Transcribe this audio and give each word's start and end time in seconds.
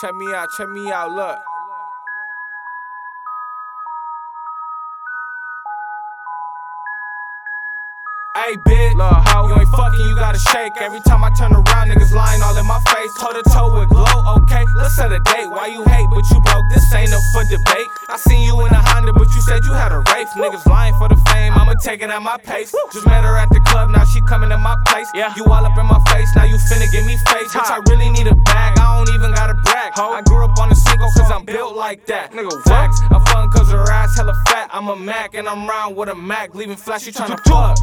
Check 0.00 0.14
me 0.14 0.32
out, 0.32 0.48
check 0.56 0.68
me 0.68 0.92
out, 0.92 1.10
look. 1.10 1.38
Hey 8.38 8.54
bitch, 8.62 8.94
Lil' 8.94 9.10
hoe. 9.10 9.48
you 9.48 9.58
ain't 9.58 9.68
fucking, 9.74 10.06
you 10.06 10.14
gotta 10.14 10.38
shake. 10.38 10.70
Every 10.78 11.00
time 11.02 11.24
I 11.24 11.30
turn 11.34 11.50
around, 11.50 11.90
niggas 11.90 12.14
lying 12.14 12.40
all 12.42 12.56
in 12.56 12.66
my 12.66 12.78
face. 12.86 13.10
Toe 13.18 13.34
to 13.34 13.42
toe 13.50 13.74
with 13.74 13.88
Glo, 13.88 14.06
okay? 14.38 14.62
Let's 14.76 14.94
set 14.94 15.10
a 15.10 15.18
date. 15.18 15.50
Why 15.50 15.66
you 15.66 15.82
hate, 15.82 16.06
but 16.14 16.22
you 16.30 16.38
broke? 16.46 16.66
This 16.70 16.86
ain't 16.94 17.10
up 17.12 17.24
for 17.34 17.42
debate. 17.50 17.88
I 18.08 18.16
seen 18.18 18.42
you 18.42 18.54
in 18.66 18.70
a 18.70 18.78
Honda, 18.78 19.12
but 19.12 19.26
you 19.34 19.40
said 19.40 19.64
you 19.64 19.72
had 19.72 19.90
a 19.90 19.98
rape. 20.14 20.28
Niggas 20.38 20.66
lying 20.66 20.94
for 20.94 21.08
the 21.08 21.16
fame, 21.32 21.54
I'ma 21.54 21.74
take 21.82 22.02
it 22.02 22.10
at 22.10 22.22
my 22.22 22.36
pace. 22.38 22.70
Just 22.92 23.06
met 23.06 23.24
her 23.24 23.36
at 23.36 23.48
the 23.50 23.58
club, 23.66 23.90
now 23.90 24.04
she 24.04 24.20
coming 24.22 24.50
to 24.50 24.58
my 24.58 24.76
place. 24.86 25.08
Yeah. 25.14 25.34
You 25.34 25.44
all 25.46 25.64
up 25.64 25.76
in 25.76 25.86
my 25.86 25.98
face, 26.12 26.28
now 26.36 26.44
you 26.44 26.56
finna 26.70 26.86
give 26.92 27.04
me 27.06 27.16
face. 27.34 27.50
Bitch, 27.50 27.70
I 27.70 27.80
really 27.88 28.10
need 28.10 28.28
a 28.28 28.34
bag, 28.34 28.58
I 28.58 28.58
don't 28.58 28.58
even 28.58 28.67
brag. 29.98 30.18
I 30.18 30.22
grew 30.22 30.44
up 30.44 30.58
on 30.58 30.70
a 30.70 30.74
single, 30.74 31.10
cause 31.16 31.30
I'm 31.30 31.44
built 31.44 31.76
like 31.76 32.06
that. 32.06 32.32
Nigga? 32.32 32.62
Facts, 32.64 33.00
I'm 33.10 33.24
fun 33.26 33.50
cause 33.50 33.70
her 33.70 33.82
ass 33.90 34.16
hella 34.16 34.34
fat. 34.48 34.70
I'm 34.72 34.88
a 34.88 34.96
Mac 34.96 35.34
and 35.34 35.48
I'm 35.48 35.68
round 35.68 35.96
with 35.96 36.08
a 36.08 36.14
Mac, 36.14 36.54
leaving 36.54 36.76
flash, 36.76 37.02
she 37.02 37.12
tryna 37.12 37.38
fuck. 37.46 37.76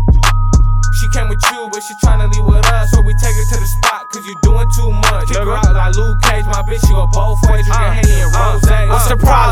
She 1.02 1.10
came 1.12 1.28
with 1.28 1.44
you, 1.52 1.68
but 1.72 1.84
she 1.84 1.94
tryna 2.04 2.32
leave 2.32 2.46
with 2.46 2.66
us. 2.72 2.90
So 2.92 3.02
we 3.02 3.14
take 3.20 3.36
her 3.36 3.46
to 3.52 3.58
the 3.60 3.68
spot, 3.84 4.08
cause 4.14 4.26
you 4.26 4.36
doing 4.44 4.68
too 4.80 4.92
much. 5.12 5.28
Kick 5.28 5.38
her 5.44 5.52
out 5.54 5.76
like 5.76 5.96
Luke 5.96 6.18
Cage, 6.24 6.46
my 6.48 6.64
bitch, 6.64 6.82
you 6.88 6.96
a 6.96 7.06
both 7.12 7.38
ways. 7.52 7.66
We 7.68 7.72
Uh, 7.76 7.80
get 7.94 8.06
Henny 8.08 8.22
and 8.24 8.32
uh, 8.32 8.40
Rose. 8.40 8.64
What's 8.90 9.08
the 9.12 9.18
problem? 9.20 9.45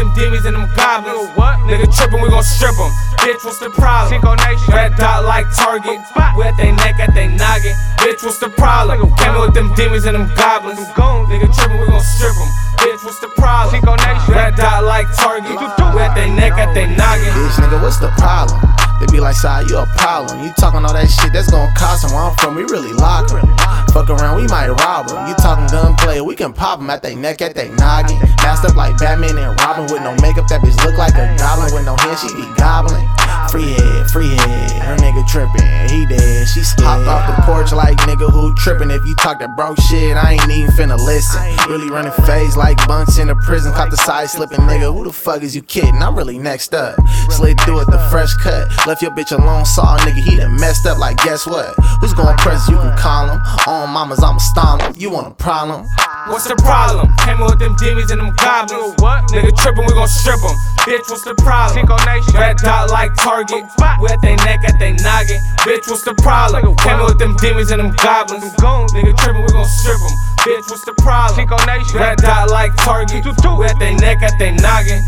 Came 0.00 0.08
them 0.08 0.16
demons 0.16 0.46
and 0.48 0.56
them 0.56 0.64
goblins. 0.72 1.12
Nigga, 1.12 1.36
what? 1.36 1.60
Nigga 1.68 1.84
trippin', 1.92 2.24
we 2.24 2.32
gon' 2.32 2.42
strip 2.42 2.72
them. 2.72 2.88
Bitch, 3.20 3.44
what's 3.44 3.60
the 3.60 3.68
problem? 3.68 4.08
Cinco 4.08 4.32
Nation. 4.48 4.72
Red 4.72 4.96
dot 4.96 5.28
like 5.28 5.44
Target. 5.52 6.00
Bop. 6.16 6.40
We 6.40 6.44
at 6.48 6.56
they 6.56 6.72
neck, 6.72 6.96
at 6.96 7.12
they 7.12 7.28
noggin. 7.28 7.76
Bitch, 8.00 8.24
what's 8.24 8.38
the 8.38 8.48
problem? 8.48 8.96
Nigga, 8.96 9.18
Came 9.20 9.34
in 9.36 9.40
with 9.44 9.52
them 9.52 9.74
demons 9.76 10.06
and 10.08 10.16
them 10.16 10.32
goblins. 10.32 10.80
Them 10.80 10.88
goons. 10.96 11.28
Nigga 11.28 11.52
trippin', 11.52 11.80
we 11.84 11.86
gon' 11.92 12.00
strip 12.00 12.32
them. 12.32 12.48
Bitch, 12.80 13.04
what's 13.04 13.20
the 13.20 13.28
problem? 13.36 13.76
Cinco 13.76 13.92
Nation. 14.00 14.32
Red 14.32 14.56
dot 14.56 14.84
like 14.88 15.04
Target. 15.20 15.52
We 15.52 16.00
at 16.00 16.16
they 16.16 16.32
neck, 16.32 16.56
at 16.56 16.72
they 16.72 16.88
noggin. 16.88 17.36
Bitch, 17.36 17.60
nigga, 17.60 17.76
what's 17.84 18.00
the 18.00 18.08
problem? 18.16 18.56
They 19.04 19.06
be 19.12 19.20
like, 19.20 19.36
"Side, 19.36 19.68
you 19.68 19.76
a 19.76 19.86
problem. 20.00 20.40
You 20.40 20.48
talking 20.56 20.80
all 20.80 20.96
that 20.96 21.10
shit 21.12 21.32
that's 21.34 21.50
gonna 21.50 21.72
cost 21.76 22.08
them. 22.08 22.16
Where 22.16 22.24
I'm 22.24 22.36
from, 22.36 22.54
we 22.54 22.64
really 22.64 22.94
lock 22.94 23.28
'em. 23.32 23.59
Fuck 23.92 24.08
around, 24.10 24.36
we 24.36 24.46
might 24.46 24.68
rob 24.68 25.00
rob 25.06 25.10
'em. 25.10 25.28
You 25.28 25.34
talking 25.34 25.66
gunplay, 25.66 26.20
we 26.20 26.36
can 26.36 26.52
pop 26.52 26.70
pop 26.70 26.78
'em 26.78 26.90
at 26.90 27.02
they 27.02 27.14
neck, 27.14 27.42
at 27.42 27.54
they 27.54 27.68
noggin. 27.70 28.18
Masked 28.42 28.66
up 28.66 28.76
like 28.76 28.96
Batman 28.98 29.36
and 29.38 29.60
Robin 29.60 29.86
with 29.90 30.02
no 30.02 30.14
makeup. 30.22 30.46
That 30.48 30.60
bitch 30.62 30.78
look 30.84 30.96
like 30.96 31.14
a 31.14 31.26
goblin 31.36 31.74
with 31.74 31.84
no 31.84 31.96
hair, 31.96 32.16
she 32.16 32.28
be 32.34 32.46
gobbling. 32.56 33.08
Free 33.50 33.74
head, 33.74 34.10
free 34.10 34.36
head. 34.36 34.82
Her 34.82 34.96
nigga 34.96 35.26
trippin', 35.26 35.88
he 35.88 36.06
dead, 36.06 36.22
she 36.46 36.62
scared. 36.62 36.86
Hopped 36.86 37.06
off 37.06 37.36
the 37.36 37.42
porch 37.42 37.72
like 37.72 37.98
nigga 37.98 38.30
who 38.30 38.54
trippin'. 38.54 38.90
If 38.90 39.04
you 39.06 39.14
talk 39.16 39.40
that 39.40 39.56
broke 39.56 39.78
shit, 39.80 40.16
I 40.16 40.32
ain't 40.32 40.50
even 40.50 40.70
finna 40.72 40.98
listen. 40.98 41.40
Really 41.68 41.90
running 41.90 42.12
phase 42.24 42.56
like 42.56 42.76
bunks 42.86 43.18
in 43.18 43.30
a 43.30 43.36
prison. 43.36 43.72
Caught 43.72 43.90
the 43.90 43.96
side 43.96 44.30
slipping, 44.30 44.60
nigga. 44.60 44.92
Who 44.92 45.04
the 45.04 45.12
fuck 45.12 45.42
is 45.42 45.54
you 45.54 45.62
kidding? 45.62 46.02
I'm 46.02 46.16
really 46.16 46.38
next 46.38 46.74
up. 46.74 46.96
Slid 47.30 47.60
through 47.62 47.80
it, 47.80 47.86
the 47.86 47.98
fresh 48.10 48.34
cut. 48.34 48.68
Left 48.86 49.02
your 49.02 49.12
bitch 49.12 49.32
alone, 49.36 49.64
saw 49.64 49.96
a 49.96 49.98
nigga, 50.00 50.22
he 50.22 50.36
done 50.36 50.56
messed 50.56 50.86
up. 50.86 50.98
Like, 50.98 51.16
guess 51.18 51.46
what? 51.46 51.74
Who's 52.00 52.14
gonna 52.14 52.36
press? 52.38 52.68
You 52.68 52.76
can 52.76 52.96
call 52.96 53.28
him. 53.28 53.40
On 53.66 53.90
mamas, 53.90 54.22
I'ma 54.22 54.38
stomp 54.38 54.82
him. 54.82 54.94
You 54.96 55.10
want 55.10 55.28
a 55.28 55.30
problem? 55.30 55.86
What's 56.28 56.44
the 56.44 56.56
problem? 56.56 57.08
Came 57.24 57.40
with 57.40 57.58
them 57.58 57.74
demons 57.76 58.10
and 58.10 58.20
them 58.20 58.34
goblins. 58.36 58.92
What? 59.00 59.24
Nigga 59.32 59.56
trippin', 59.56 59.86
we 59.86 59.94
gon' 59.94 60.08
strip 60.08 60.40
them. 60.40 60.52
Bitch, 60.84 61.08
what's 61.08 61.24
the 61.24 61.34
problem? 61.40 61.86
Red 62.34 62.56
dot 62.58 62.90
like 62.90 63.14
Target. 63.16 63.64
We 64.00 64.08
at 64.08 64.20
they 64.20 64.36
neck, 64.44 64.60
at 64.68 64.76
they 64.78 64.92
noggin. 65.00 65.40
Bitch, 65.64 65.88
what's 65.88 66.02
the 66.04 66.14
problem? 66.20 66.76
Came 66.76 67.00
with 67.00 67.18
them 67.18 67.36
demons 67.36 67.70
and 67.70 67.80
them 67.80 67.94
goblins. 68.02 68.44
Nigga 68.60 69.16
trippin', 69.16 69.42
we 69.42 69.48
gon' 69.48 69.64
strip 69.64 69.96
them. 69.96 70.12
Bitch, 70.44 70.68
what's 70.68 70.84
the 70.84 70.92
problem? 71.00 71.48
Red 71.94 72.18
dot 72.18 72.50
like 72.50 72.76
Target. 72.76 73.24
We 73.24 73.66
at 73.66 73.78
they 73.78 73.94
neck, 73.96 74.20
at 74.20 74.36
they 74.38 74.52
noggin. 74.52 75.00